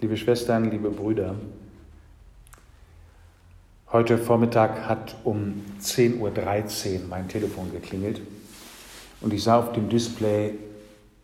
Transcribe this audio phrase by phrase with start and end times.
[0.00, 1.34] Liebe Schwestern, liebe Brüder,
[3.90, 8.20] heute Vormittag hat um 10.13 Uhr mein Telefon geklingelt
[9.20, 10.54] und ich sah auf dem Display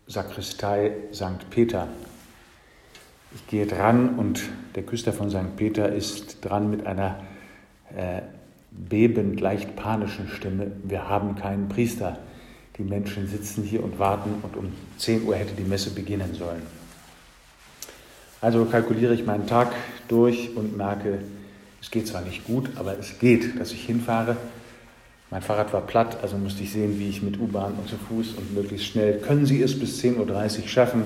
[0.08, 1.48] Sakristei St.
[1.50, 1.86] Peter.
[3.36, 4.42] Ich gehe dran und
[4.74, 5.54] der Küster von St.
[5.54, 7.22] Peter ist dran mit einer
[7.96, 8.22] äh,
[8.72, 10.72] bebend, leicht panischen Stimme.
[10.82, 12.18] Wir haben keinen Priester.
[12.76, 16.62] Die Menschen sitzen hier und warten und um 10 Uhr hätte die Messe beginnen sollen.
[18.44, 19.72] Also kalkuliere ich meinen Tag
[20.06, 21.20] durch und merke,
[21.80, 24.36] es geht zwar nicht gut, aber es geht, dass ich hinfahre.
[25.30, 28.34] Mein Fahrrad war platt, also musste ich sehen, wie ich mit U-Bahn und zu Fuß
[28.34, 29.18] und möglichst schnell.
[29.20, 31.04] Können Sie es bis 10.30 Uhr schaffen?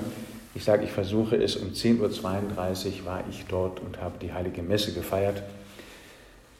[0.53, 1.55] Ich sage, ich versuche es.
[1.55, 5.41] Um 10.32 Uhr war ich dort und habe die heilige Messe gefeiert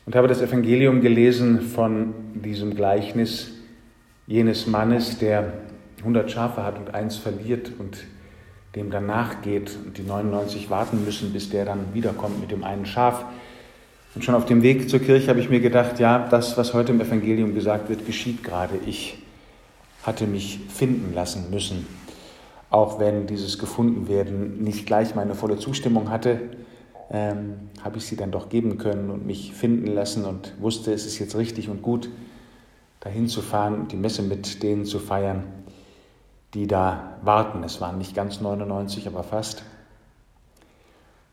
[0.05, 3.51] und habe das Evangelium gelesen von diesem Gleichnis
[4.27, 5.51] jenes Mannes, der
[5.97, 7.97] 100 Schafe hat und eins verliert und
[8.75, 12.85] dem dann nachgeht und die 99 warten müssen, bis der dann wiederkommt mit dem einen
[12.85, 13.25] Schaf.
[14.15, 16.91] Und schon auf dem Weg zur Kirche habe ich mir gedacht, ja, das, was heute
[16.91, 18.75] im Evangelium gesagt wird, geschieht gerade.
[18.85, 19.17] Ich
[20.03, 21.87] hatte mich finden lassen müssen,
[22.69, 26.39] auch wenn dieses Gefundenwerden nicht gleich meine volle Zustimmung hatte,
[27.11, 31.05] ähm, habe ich sie dann doch geben können und mich finden lassen und wusste, es
[31.05, 32.09] ist jetzt richtig und gut,
[32.99, 35.43] dahin zu fahren und die Messe mit denen zu feiern,
[36.53, 37.63] die da warten.
[37.63, 39.63] Es waren nicht ganz 99, aber fast.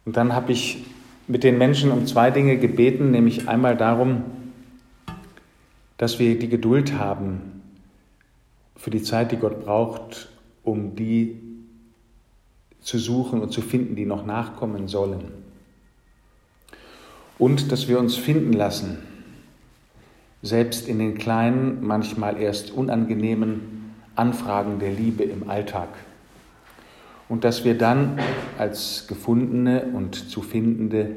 [0.04, 0.84] Und dann habe ich
[1.26, 4.22] mit den Menschen um zwei Dinge gebeten, nämlich einmal darum,
[5.96, 7.62] dass wir die Geduld haben
[8.76, 10.28] für die Zeit, die Gott braucht,
[10.62, 11.40] um die
[12.80, 15.32] zu suchen und zu finden, die noch nachkommen sollen.
[17.38, 18.98] Und dass wir uns finden lassen,
[20.42, 23.75] selbst in den kleinen, manchmal erst unangenehmen
[24.16, 25.88] Anfragen der Liebe im Alltag.
[27.28, 28.18] Und dass wir dann
[28.58, 31.16] als gefundene und zu findende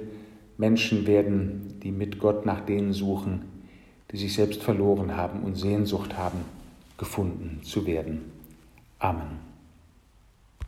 [0.58, 3.44] Menschen werden, die mit Gott nach denen suchen,
[4.12, 6.40] die sich selbst verloren haben und Sehnsucht haben,
[6.98, 8.32] gefunden zu werden.
[8.98, 9.49] Amen.